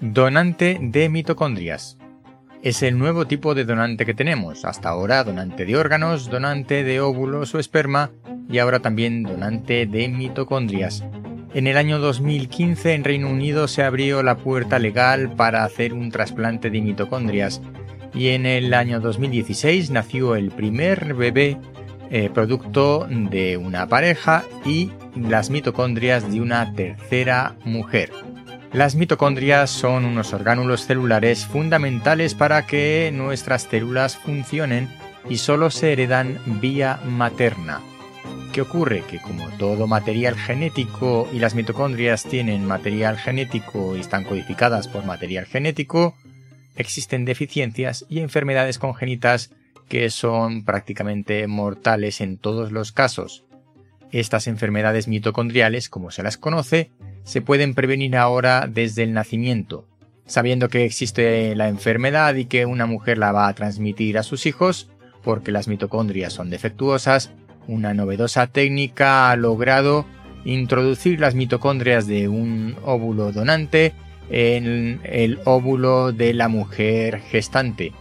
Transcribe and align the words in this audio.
Donante 0.00 0.78
de 0.80 1.08
mitocondrias. 1.08 1.98
Es 2.62 2.84
el 2.84 2.96
nuevo 2.96 3.26
tipo 3.26 3.56
de 3.56 3.64
donante 3.64 4.06
que 4.06 4.14
tenemos. 4.14 4.64
Hasta 4.64 4.90
ahora 4.90 5.24
donante 5.24 5.64
de 5.64 5.76
órganos, 5.76 6.30
donante 6.30 6.84
de 6.84 7.00
óvulos 7.00 7.52
o 7.56 7.58
esperma 7.58 8.12
y 8.48 8.58
ahora 8.58 8.78
también 8.78 9.24
donante 9.24 9.86
de 9.86 10.08
mitocondrias. 10.08 11.02
En 11.52 11.66
el 11.66 11.76
año 11.76 11.98
2015 11.98 12.94
en 12.94 13.02
Reino 13.02 13.28
Unido 13.28 13.66
se 13.66 13.82
abrió 13.82 14.22
la 14.22 14.36
puerta 14.36 14.78
legal 14.78 15.32
para 15.34 15.64
hacer 15.64 15.92
un 15.92 16.12
trasplante 16.12 16.70
de 16.70 16.80
mitocondrias 16.80 17.60
y 18.14 18.28
en 18.28 18.46
el 18.46 18.74
año 18.74 19.00
2016 19.00 19.90
nació 19.90 20.36
el 20.36 20.52
primer 20.52 21.14
bebé 21.14 21.58
eh, 22.10 22.30
producto 22.32 23.08
de 23.10 23.56
una 23.56 23.88
pareja 23.88 24.44
y 24.64 24.92
las 25.16 25.50
mitocondrias 25.50 26.30
de 26.30 26.40
una 26.40 26.72
tercera 26.72 27.56
mujer. 27.64 28.12
Las 28.72 28.96
mitocondrias 28.96 29.70
son 29.70 30.04
unos 30.04 30.34
orgánulos 30.34 30.84
celulares 30.84 31.46
fundamentales 31.46 32.34
para 32.34 32.66
que 32.66 33.10
nuestras 33.14 33.62
células 33.62 34.18
funcionen 34.18 34.90
y 35.28 35.38
solo 35.38 35.70
se 35.70 35.92
heredan 35.92 36.38
vía 36.60 37.00
materna. 37.06 37.80
¿Qué 38.52 38.60
ocurre? 38.60 39.04
Que 39.08 39.20
como 39.20 39.48
todo 39.56 39.86
material 39.86 40.36
genético 40.36 41.28
y 41.32 41.38
las 41.38 41.54
mitocondrias 41.54 42.24
tienen 42.24 42.66
material 42.66 43.16
genético 43.16 43.96
y 43.96 44.00
están 44.00 44.24
codificadas 44.24 44.86
por 44.86 45.04
material 45.04 45.46
genético, 45.46 46.14
existen 46.76 47.24
deficiencias 47.24 48.04
y 48.10 48.20
enfermedades 48.20 48.78
congénitas 48.78 49.50
que 49.88 50.10
son 50.10 50.64
prácticamente 50.64 51.46
mortales 51.46 52.20
en 52.20 52.36
todos 52.36 52.70
los 52.70 52.92
casos. 52.92 53.44
Estas 54.12 54.46
enfermedades 54.46 55.08
mitocondriales, 55.08 55.88
como 55.88 56.10
se 56.10 56.22
las 56.22 56.36
conoce, 56.36 56.90
se 57.24 57.40
pueden 57.40 57.74
prevenir 57.74 58.16
ahora 58.16 58.66
desde 58.68 59.02
el 59.02 59.12
nacimiento. 59.12 59.86
Sabiendo 60.26 60.68
que 60.68 60.84
existe 60.84 61.54
la 61.56 61.68
enfermedad 61.68 62.34
y 62.34 62.44
que 62.44 62.66
una 62.66 62.86
mujer 62.86 63.18
la 63.18 63.32
va 63.32 63.48
a 63.48 63.54
transmitir 63.54 64.18
a 64.18 64.22
sus 64.22 64.46
hijos, 64.46 64.90
porque 65.22 65.52
las 65.52 65.68
mitocondrias 65.68 66.32
son 66.32 66.50
defectuosas, 66.50 67.30
una 67.66 67.94
novedosa 67.94 68.46
técnica 68.46 69.30
ha 69.30 69.36
logrado 69.36 70.06
introducir 70.44 71.20
las 71.20 71.34
mitocondrias 71.34 72.06
de 72.06 72.28
un 72.28 72.76
óvulo 72.84 73.32
donante 73.32 73.92
en 74.30 75.00
el 75.04 75.38
óvulo 75.44 76.12
de 76.12 76.34
la 76.34 76.48
mujer 76.48 77.20
gestante, 77.20 77.92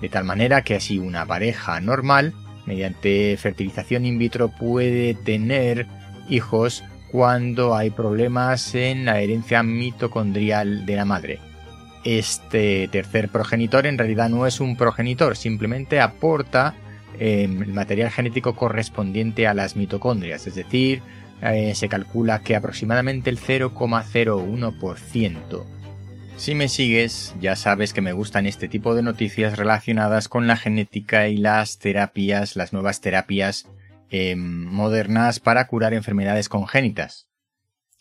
de 0.00 0.08
tal 0.08 0.24
manera 0.24 0.62
que 0.62 0.74
así 0.74 0.98
una 0.98 1.26
pareja 1.26 1.80
normal, 1.80 2.34
mediante 2.66 3.36
fertilización 3.36 4.06
in 4.06 4.18
vitro, 4.18 4.48
puede 4.48 5.14
tener 5.14 5.86
hijos 6.28 6.84
cuando 7.10 7.74
hay 7.74 7.90
problemas 7.90 8.74
en 8.74 9.04
la 9.04 9.20
herencia 9.20 9.62
mitocondrial 9.62 10.86
de 10.86 10.96
la 10.96 11.04
madre. 11.04 11.38
Este 12.04 12.88
tercer 12.88 13.28
progenitor 13.28 13.86
en 13.86 13.98
realidad 13.98 14.28
no 14.28 14.46
es 14.46 14.60
un 14.60 14.76
progenitor, 14.76 15.36
simplemente 15.36 16.00
aporta 16.00 16.74
em, 17.18 17.62
el 17.62 17.72
material 17.72 18.10
genético 18.10 18.54
correspondiente 18.54 19.46
a 19.46 19.54
las 19.54 19.76
mitocondrias, 19.76 20.46
es 20.46 20.54
decir, 20.54 21.00
eh, 21.42 21.74
se 21.74 21.88
calcula 21.88 22.40
que 22.40 22.56
aproximadamente 22.56 23.30
el 23.30 23.38
0,01%. 23.38 25.64
Si 26.36 26.54
me 26.54 26.68
sigues, 26.68 27.34
ya 27.40 27.56
sabes 27.56 27.94
que 27.94 28.02
me 28.02 28.12
gustan 28.12 28.46
este 28.46 28.68
tipo 28.68 28.94
de 28.94 29.02
noticias 29.02 29.56
relacionadas 29.56 30.28
con 30.28 30.46
la 30.46 30.56
genética 30.56 31.28
y 31.28 31.38
las 31.38 31.78
terapias, 31.78 32.56
las 32.56 32.74
nuevas 32.74 33.00
terapias 33.00 33.66
Em, 34.08 34.38
modernas 34.38 35.40
para 35.40 35.66
curar 35.66 35.92
enfermedades 35.92 36.48
congénitas. 36.48 37.26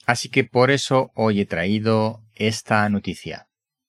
Así 0.06 0.30
que 0.30 0.44
por 0.44 0.70
eso 0.70 1.12
hoy 1.16 1.42
he 1.42 1.45
traído 1.47 2.22
esta 2.36 2.88
noticia. 2.89 3.47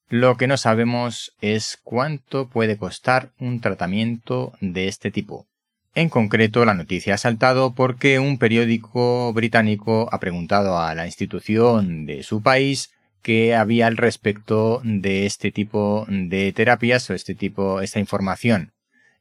Lo 0.08 0.38
que 0.38 0.46
no 0.46 0.56
sabemos 0.56 1.36
es 1.42 1.78
cuánto 1.82 2.48
puede 2.48 2.78
costar 2.78 3.32
un 3.38 3.60
tratamiento 3.60 4.54
de 4.60 4.88
este 4.88 5.10
tipo. 5.10 5.46
En 5.94 6.08
concreto, 6.08 6.64
la 6.64 6.74
noticia 6.74 7.14
ha 7.14 7.18
saltado 7.18 7.74
porque 7.74 8.18
un 8.18 8.38
periódico 8.38 9.32
británico 9.34 10.08
ha 10.10 10.18
preguntado 10.18 10.78
a 10.78 10.94
la 10.94 11.06
institución 11.06 12.06
de 12.06 12.22
su 12.22 12.40
país 12.40 12.92
qué 13.20 13.54
había 13.54 13.88
al 13.88 13.96
respecto 13.98 14.80
de 14.84 15.26
este 15.26 15.52
tipo 15.52 16.06
de 16.08 16.52
terapias 16.52 17.10
o 17.10 17.14
este 17.14 17.34
tipo, 17.34 17.82
esta 17.82 17.98
información 17.98 18.72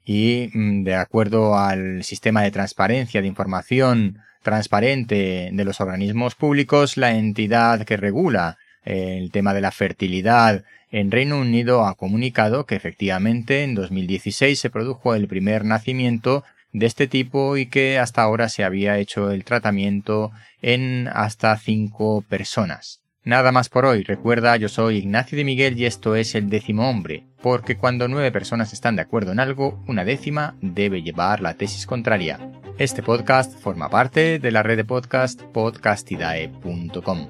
y 0.05 0.49
mm, 0.53 0.83
de 0.83 0.95
acuerdo 0.95 1.57
al 1.57 2.03
sistema 2.03 2.43
de 2.43 2.51
transparencia 2.51 3.21
de 3.21 3.27
información 3.27 4.19
transparente 4.43 5.49
de 5.51 5.65
los 5.65 5.81
organismos 5.81 6.35
públicos, 6.35 6.97
la 6.97 7.15
entidad 7.15 7.83
que 7.83 7.97
regula 7.97 8.57
eh, 8.85 9.17
el 9.19 9.31
tema 9.31 9.53
de 9.55 9.61
la 9.61 9.71
fertilidad 9.71 10.63
en 10.91 11.11
Reino 11.11 11.39
Unido 11.39 11.85
ha 11.85 11.95
comunicado 11.95 12.65
que 12.65 12.75
efectivamente 12.75 13.63
en 13.63 13.73
2016 13.73 14.59
se 14.59 14.69
produjo 14.69 15.15
el 15.15 15.27
primer 15.27 15.65
nacimiento 15.65 16.43
de 16.71 16.85
este 16.85 17.07
tipo 17.07 17.57
y 17.57 17.65
que 17.65 17.97
hasta 17.97 18.21
ahora 18.21 18.47
se 18.49 18.63
había 18.63 18.99
hecho 18.99 19.31
el 19.31 19.43
tratamiento 19.43 20.31
en 20.61 21.09
hasta 21.11 21.57
cinco 21.57 22.23
personas. 22.29 23.01
Nada 23.25 23.51
más 23.51 23.69
por 23.69 23.85
hoy. 23.85 24.03
Recuerda, 24.03 24.55
yo 24.55 24.69
soy 24.69 24.97
Ignacio 24.97 25.35
de 25.35 25.43
Miguel 25.43 25.79
y 25.79 25.85
esto 25.87 26.15
es 26.15 26.35
el 26.35 26.47
décimo 26.47 26.87
hombre, 26.87 27.25
porque 27.41 27.75
cuando 27.75 28.07
nueve 28.07 28.31
personas 28.31 28.71
están 28.71 28.95
de 28.95 29.01
acuerdo 29.01 29.31
en 29.31 29.39
algo, 29.39 29.83
una 29.87 30.05
décima 30.05 30.55
debe 30.61 31.01
llevar 31.01 31.41
la 31.41 31.55
tesis 31.55 31.87
contraria. 31.87 32.39
Este 32.77 33.01
podcast 33.01 33.57
forma 33.59 33.89
parte 33.89 34.37
de 34.37 34.51
la 34.51 34.61
red 34.61 34.77
de 34.77 34.85
podcast 34.85 35.41
podcastidae.com. 35.41 37.27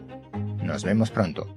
Nos 0.63 0.84
vemos 0.84 1.11
pronto. 1.11 1.55